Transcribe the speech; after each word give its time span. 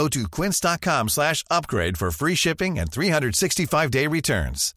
Go 0.00 0.08
to 0.08 0.28
quince.com 0.30 1.08
slash 1.08 1.44
upgrade 1.50 1.98
for 1.98 2.10
free 2.10 2.34
shipping 2.34 2.78
and 2.78 2.90
365-day 2.90 4.06
returns. 4.06 4.74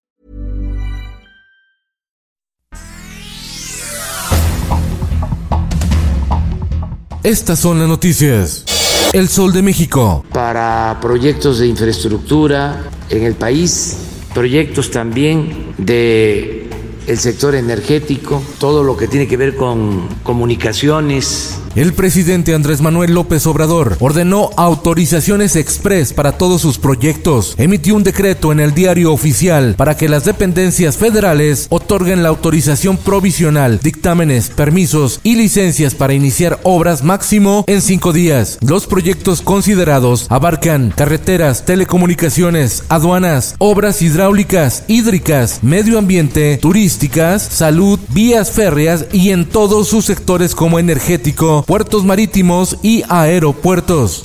Estas 7.24 7.60
son 7.60 7.80
las 7.80 7.88
noticias. 7.88 8.66
El 9.14 9.30
Sol 9.30 9.54
de 9.54 9.62
México. 9.62 10.26
Para 10.34 10.98
proyectos 11.02 11.60
de 11.60 11.68
infraestructura 11.68 12.84
en 13.10 13.24
el 13.24 13.36
país, 13.36 13.96
proyectos 14.34 14.92
también 14.92 15.74
de 15.78 16.70
el 17.08 17.18
sector 17.18 17.56
energético, 17.56 18.44
todo 18.60 18.84
lo 18.84 18.98
que 18.98 19.08
tiene 19.08 19.30
que 19.30 19.38
ver 19.38 19.56
con 19.56 20.10
comunicaciones, 20.24 21.63
el 21.76 21.94
presidente 21.94 22.54
Andrés 22.54 22.82
Manuel 22.82 23.14
López 23.14 23.48
Obrador 23.48 23.98
ordenó 24.00 24.52
autorizaciones 24.58 25.56
express 25.56 26.14
para 26.14 26.34
todos 26.34 26.62
sus 26.62 26.78
proyectos. 26.78 27.56
Emitió 27.58 27.96
un 27.96 28.04
decreto 28.04 28.52
en 28.52 28.60
el 28.60 28.74
diario 28.74 29.12
oficial 29.12 29.76
para 29.76 29.98
que 29.98 30.10
las 30.10 30.26
dependencias 30.26 30.98
federales 30.98 31.68
otorguen 31.70 32.22
la 32.22 32.30
autorización 32.30 32.98
provisional, 32.98 33.80
dictámenes, 33.82 34.50
permisos 34.50 35.20
y 35.24 35.36
licencias 35.36 35.96
para 35.96 36.14
iniciar 36.14 36.60
obras 36.64 37.04
máximo 37.04 37.64
en 37.68 37.82
cinco 37.82 38.14
días. 38.14 38.60
Los 38.62 38.86
proyectos 38.86 39.42
considerados 39.42 40.28
abarcan 40.30 40.94
carreteras, 40.96 41.66
telecomunicaciones, 41.66 42.84
aduanas, 42.90 43.56
obras 43.58 44.02
hidráulicas, 44.02 44.84
hídricas, 44.88 45.60
medio 45.64 45.98
ambiente, 45.98 46.58
turísticas, 46.58 47.42
salud, 47.42 48.00
vías 48.10 48.52
férreas 48.52 49.06
y 49.12 49.32
en 49.32 49.46
todos 49.46 49.88
sus 49.88 50.06
sectores 50.06 50.56
como 50.56 50.80
energético, 50.80 51.63
puertos 51.66 52.04
marítimos 52.04 52.78
y 52.82 53.04
aeropuertos. 53.10 54.24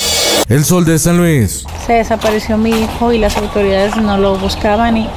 El 0.48 0.64
Sol 0.64 0.84
de 0.84 0.98
San 0.98 1.18
Luis. 1.18 1.64
Se 1.86 1.94
desapareció 1.94 2.56
mi 2.56 2.70
hijo 2.70 3.12
y 3.12 3.18
las 3.18 3.36
autoridades 3.36 3.96
no 3.96 4.16
lo 4.18 4.38
buscaban 4.38 4.96
y 4.96 5.08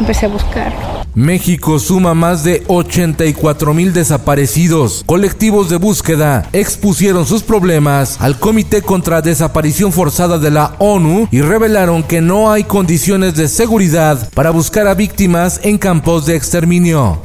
empecé 0.00 0.26
a 0.26 0.28
buscarlo. 0.28 0.96
México 1.14 1.78
suma 1.78 2.12
más 2.12 2.44
de 2.44 2.62
84 2.66 3.72
mil 3.72 3.94
desaparecidos. 3.94 5.02
Colectivos 5.06 5.70
de 5.70 5.76
búsqueda 5.76 6.46
expusieron 6.52 7.24
sus 7.24 7.42
problemas 7.42 8.20
al 8.20 8.38
Comité 8.38 8.82
contra 8.82 9.22
Desaparición 9.22 9.92
Forzada 9.92 10.38
de 10.38 10.50
la 10.50 10.74
ONU 10.78 11.26
y 11.30 11.40
revelaron 11.40 12.02
que 12.02 12.20
no 12.20 12.52
hay 12.52 12.64
condiciones 12.64 13.34
de 13.34 13.48
seguridad 13.48 14.28
para 14.34 14.50
buscar 14.50 14.86
a 14.88 14.94
víctimas 14.94 15.58
en 15.62 15.78
campos 15.78 16.26
de 16.26 16.36
exterminio. 16.36 17.22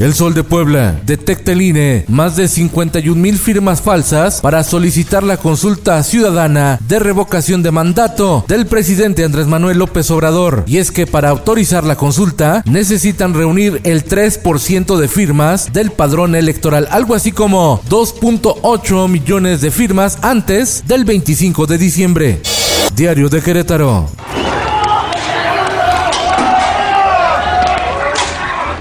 El 0.00 0.14
Sol 0.14 0.32
de 0.32 0.44
Puebla 0.44 0.98
detecta 1.04 1.52
el 1.52 1.60
INE 1.60 2.06
más 2.08 2.34
de 2.34 2.48
51 2.48 3.20
mil 3.20 3.36
firmas 3.36 3.82
falsas 3.82 4.40
para 4.40 4.64
solicitar 4.64 5.22
la 5.22 5.36
consulta 5.36 6.02
ciudadana 6.02 6.78
de 6.88 6.98
revocación 6.98 7.62
de 7.62 7.70
mandato 7.70 8.42
del 8.48 8.64
presidente 8.64 9.24
Andrés 9.24 9.46
Manuel 9.46 9.76
López 9.76 10.10
Obrador. 10.10 10.64
Y 10.66 10.78
es 10.78 10.90
que 10.90 11.06
para 11.06 11.28
autorizar 11.28 11.84
la 11.84 11.96
consulta 11.96 12.62
necesitan 12.64 13.34
reunir 13.34 13.82
el 13.84 14.02
3% 14.02 14.96
de 14.96 15.06
firmas 15.06 15.70
del 15.74 15.90
padrón 15.90 16.34
electoral, 16.34 16.88
algo 16.90 17.14
así 17.14 17.30
como 17.30 17.82
2.8 17.90 19.06
millones 19.06 19.60
de 19.60 19.70
firmas 19.70 20.16
antes 20.22 20.82
del 20.88 21.04
25 21.04 21.66
de 21.66 21.76
diciembre. 21.76 22.40
Diario 22.96 23.28
de 23.28 23.42
Querétaro. 23.42 24.08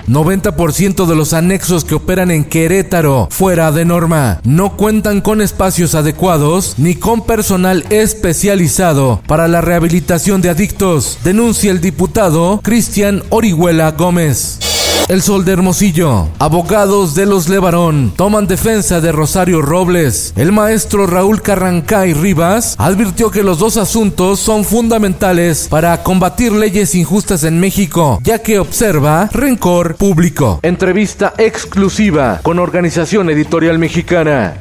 90% 0.09 1.05
de 1.05 1.15
los 1.15 1.33
anexos 1.33 1.85
que 1.85 1.95
operan 1.95 2.31
en 2.31 2.43
Querétaro 2.43 3.27
fuera 3.31 3.71
de 3.71 3.85
norma 3.85 4.41
no 4.43 4.75
cuentan 4.75 5.21
con 5.21 5.41
espacios 5.41 5.95
adecuados 5.95 6.75
ni 6.77 6.95
con 6.95 7.25
personal 7.25 7.85
especializado 7.89 9.21
para 9.27 9.47
la 9.47 9.61
rehabilitación 9.61 10.41
de 10.41 10.49
adictos, 10.49 11.19
denuncia 11.23 11.71
el 11.71 11.79
diputado 11.79 12.59
Cristian 12.63 13.23
Orihuela 13.29 13.91
Gómez. 13.91 14.68
El 15.07 15.21
Sol 15.21 15.45
de 15.45 15.53
Hermosillo. 15.53 16.27
Abogados 16.37 17.15
de 17.15 17.25
los 17.25 17.49
Levarón 17.49 18.13
toman 18.15 18.45
defensa 18.45 19.01
de 19.01 19.11
Rosario 19.11 19.61
Robles. 19.61 20.33
El 20.35 20.51
maestro 20.51 21.07
Raúl 21.07 21.41
Carrancay 21.41 22.13
Rivas 22.13 22.75
advirtió 22.77 23.31
que 23.31 23.43
los 23.43 23.57
dos 23.59 23.77
asuntos 23.77 24.39
son 24.39 24.65
fundamentales 24.65 25.67
para 25.69 26.03
combatir 26.03 26.51
leyes 26.51 26.93
injustas 26.93 27.43
en 27.43 27.59
México, 27.59 28.19
ya 28.23 28.39
que 28.39 28.59
observa 28.59 29.29
rencor 29.31 29.95
público. 29.95 30.59
Entrevista 30.61 31.33
exclusiva 31.37 32.39
con 32.43 32.59
Organización 32.59 33.29
Editorial 33.29 33.79
Mexicana. 33.79 34.59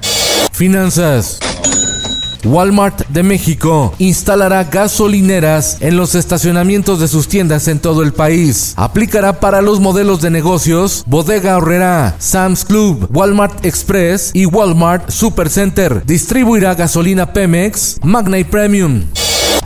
Finanzas. 0.53 1.39
Walmart 2.45 3.07
de 3.09 3.23
México 3.23 3.95
instalará 3.99 4.65
gasolineras 4.65 5.79
en 5.81 5.97
los 5.97 6.15
estacionamientos 6.15 7.01
de 7.01 7.09
sus 7.09 7.29
tiendas 7.29 7.69
en 7.69 7.79
todo 7.79 8.03
el 8.03 8.13
país. 8.13 8.75
Aplicará 8.77 9.41
para 9.41 9.63
los 9.63 9.81
modelos 9.81 10.21
de 10.21 10.31
negocios 10.31 11.05
Bodega 11.07 11.57
Horrera, 11.57 12.17
Sam's 12.19 12.65
Club, 12.65 13.09
Walmart 13.13 13.65
Express 13.65 14.31
y 14.35 14.47
Walmart 14.47 15.11
Supercenter. 15.11 16.05
Distribuirá 16.05 16.75
gasolina 16.75 17.33
Pemex, 17.33 17.99
Magna 18.03 18.39
y 18.39 18.45
Premium. 18.45 19.05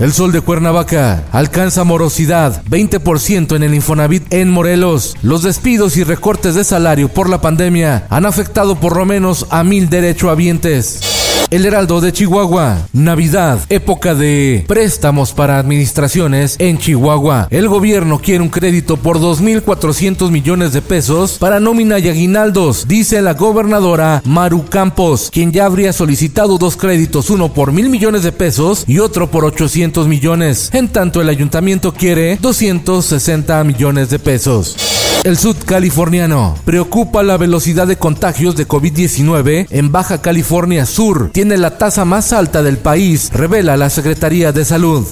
El 0.00 0.12
sol 0.12 0.32
de 0.32 0.40
Cuernavaca 0.40 1.24
alcanza 1.32 1.84
morosidad 1.84 2.62
20% 2.64 3.54
en 3.54 3.62
el 3.62 3.74
Infonavit 3.74 4.32
en 4.32 4.50
Morelos. 4.50 5.16
Los 5.22 5.42
despidos 5.42 5.96
y 5.96 6.02
recortes 6.02 6.54
de 6.54 6.64
salario 6.64 7.08
por 7.08 7.28
la 7.28 7.40
pandemia 7.40 8.06
han 8.08 8.26
afectado 8.26 8.76
por 8.76 8.96
lo 8.96 9.04
menos 9.04 9.46
a 9.50 9.62
mil 9.62 9.88
derechohabientes. 9.90 11.11
El 11.50 11.66
Heraldo 11.66 12.00
de 12.00 12.12
Chihuahua. 12.12 12.88
Navidad, 12.92 13.58
época 13.68 14.14
de 14.14 14.64
préstamos 14.66 15.32
para 15.32 15.58
administraciones 15.58 16.56
en 16.58 16.78
Chihuahua. 16.78 17.48
El 17.50 17.68
gobierno 17.68 18.18
quiere 18.20 18.42
un 18.42 18.48
crédito 18.48 18.96
por 18.96 19.18
2.400 19.18 20.30
millones 20.30 20.72
de 20.72 20.82
pesos 20.82 21.38
para 21.38 21.60
nómina 21.60 21.98
y 21.98 22.08
aguinaldos, 22.08 22.88
dice 22.88 23.20
la 23.22 23.34
gobernadora 23.34 24.22
Maru 24.24 24.64
Campos, 24.66 25.30
quien 25.32 25.52
ya 25.52 25.66
habría 25.66 25.92
solicitado 25.92 26.58
dos 26.58 26.76
créditos, 26.76 27.30
uno 27.30 27.52
por 27.52 27.72
mil 27.72 27.88
millones 27.90 28.22
de 28.22 28.32
pesos 28.32 28.84
y 28.86 28.98
otro 28.98 29.30
por 29.30 29.44
800 29.44 30.08
millones. 30.08 30.70
En 30.72 30.88
tanto, 30.88 31.20
el 31.20 31.28
ayuntamiento 31.28 31.92
quiere 31.92 32.38
260 32.40 33.62
millones 33.64 34.10
de 34.10 34.18
pesos. 34.18 34.76
El 35.24 35.38
sudcaliforniano 35.38 36.56
preocupa 36.64 37.22
la 37.22 37.36
velocidad 37.36 37.86
de 37.86 37.96
contagios 37.96 38.56
de 38.56 38.66
COVID-19 38.66 39.68
en 39.70 39.92
Baja 39.92 40.20
California 40.20 40.84
Sur. 40.84 41.30
Tiene 41.32 41.56
la 41.56 41.78
tasa 41.78 42.04
más 42.04 42.32
alta 42.34 42.62
del 42.62 42.76
país, 42.76 43.30
revela 43.32 43.78
la 43.78 43.88
Secretaría 43.88 44.52
de 44.52 44.66
Salud. 44.66 45.06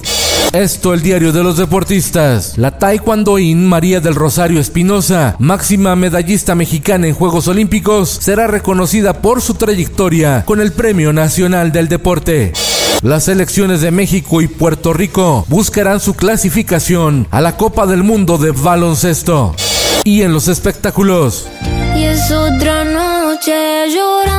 Esto 0.53 0.93
el 0.93 1.01
diario 1.01 1.31
de 1.31 1.41
los 1.43 1.57
deportistas. 1.57 2.57
La 2.57 2.77
taekwondoín 2.77 3.67
María 3.67 4.01
del 4.01 4.13
Rosario 4.13 4.59
Espinosa, 4.59 5.35
máxima 5.39 5.95
medallista 5.95 6.53
mexicana 6.53 7.07
en 7.07 7.15
Juegos 7.15 7.47
Olímpicos, 7.47 8.19
será 8.21 8.45
reconocida 8.45 9.21
por 9.21 9.41
su 9.41 9.55
trayectoria 9.55 10.43
con 10.45 10.61
el 10.61 10.73
Premio 10.73 11.11
Nacional 11.11 11.71
del 11.71 11.87
Deporte. 11.87 12.53
Las 13.01 13.23
selecciones 13.23 13.81
de 13.81 13.89
México 13.89 14.41
y 14.41 14.47
Puerto 14.47 14.93
Rico 14.93 15.45
buscarán 15.47 15.99
su 15.99 16.13
clasificación 16.13 17.27
a 17.31 17.41
la 17.41 17.57
Copa 17.57 17.87
del 17.87 18.03
Mundo 18.03 18.37
de 18.37 18.51
baloncesto 18.51 19.55
y 20.03 20.21
en 20.21 20.33
los 20.33 20.47
espectáculos. 20.49 21.47
Y 21.95 22.03
es 22.03 22.29
otra 22.29 22.83
noche 22.83 23.89
llorándote. 23.89 24.30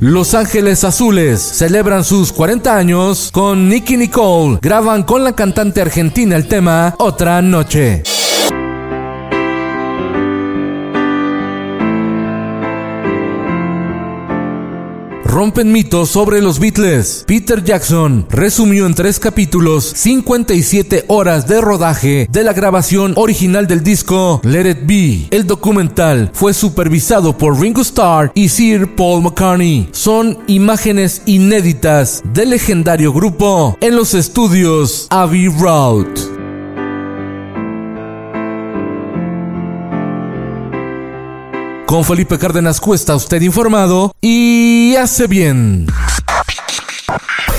Los 0.00 0.32
Ángeles 0.32 0.82
Azules 0.84 1.42
celebran 1.42 2.04
sus 2.04 2.32
40 2.32 2.74
años 2.74 3.28
con 3.30 3.68
Nicky 3.68 3.98
Nicole. 3.98 4.58
Graban 4.62 5.02
con 5.02 5.22
la 5.22 5.34
cantante 5.34 5.82
argentina 5.82 6.36
el 6.36 6.48
tema 6.48 6.94
Otra 6.98 7.42
Noche. 7.42 8.02
Rompen 15.30 15.70
mitos 15.70 16.10
sobre 16.10 16.42
los 16.42 16.58
Beatles. 16.58 17.24
Peter 17.26 17.62
Jackson 17.62 18.26
resumió 18.28 18.86
en 18.86 18.94
tres 18.94 19.20
capítulos 19.20 19.92
57 19.96 21.04
horas 21.06 21.46
de 21.46 21.60
rodaje 21.60 22.26
de 22.30 22.44
la 22.44 22.52
grabación 22.52 23.14
original 23.16 23.66
del 23.66 23.82
disco 23.82 24.40
Let 24.42 24.70
It 24.70 24.78
Be. 24.82 25.28
El 25.30 25.46
documental 25.46 26.30
fue 26.34 26.52
supervisado 26.52 27.38
por 27.38 27.60
Ringo 27.60 27.82
Starr 27.82 28.32
y 28.34 28.48
Sir 28.48 28.94
Paul 28.96 29.22
McCartney. 29.22 29.88
Son 29.92 30.38
imágenes 30.48 31.22
inéditas 31.26 32.22
del 32.34 32.50
legendario 32.50 33.12
grupo 33.12 33.78
en 33.80 33.96
los 33.96 34.14
estudios 34.14 35.06
Abbey 35.10 35.46
Road. 35.46 36.29
Con 41.90 42.04
Felipe 42.04 42.38
Cárdenas 42.38 42.80
Cuesta, 42.80 43.16
usted 43.16 43.42
informado 43.42 44.14
y 44.20 44.94
hace 44.94 45.26
bien. 45.26 45.88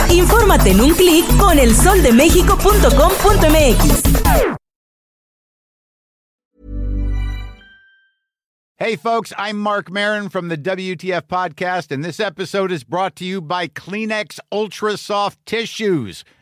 Infórmate 0.09 0.71
en 0.71 0.79
un 0.79 0.93
clic 0.93 1.25
con 1.37 1.59
elsoldemexico.com.mx. 1.59 4.03
Hey, 8.77 8.95
folks, 8.95 9.33
I'm 9.37 9.59
Mark 9.59 9.91
Marin 9.91 10.29
from 10.29 10.47
the 10.47 10.57
WTF 10.57 11.23
Podcast, 11.27 11.91
and 11.91 12.01
this 12.01 12.21
episode 12.21 12.71
is 12.71 12.85
brought 12.85 13.17
to 13.17 13.25
you 13.25 13.41
by 13.41 13.67
Kleenex 13.67 14.39
Ultra 14.49 14.95
Soft 14.95 15.45
Tissues 15.45 16.23